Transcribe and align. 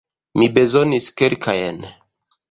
Mi 0.37 0.47
bezonis 0.55 1.09
kelkajn. 1.17 1.77